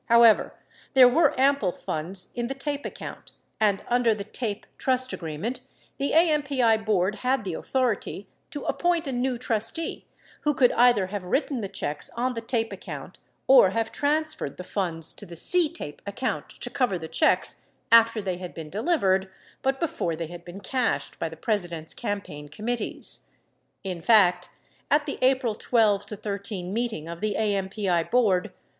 [0.05, 0.55] However,
[0.95, 5.61] there were ample funds in the TAPE account and, under the TAPE trust agreement,
[5.99, 10.07] the AMPI Board had the authority to appoint a new trustee
[10.41, 14.57] who could either have written the checks on the TAPE account or have trans ferred
[14.57, 17.61] the funds to the CTAPE account to cover the checks
[17.91, 19.29] after they had been delivered
[19.61, 23.29] but before they had been cashed by the President's campaign committees.
[23.83, 24.49] In fact,
[24.89, 28.51] at the April 12 13 meeting of the AMPI board.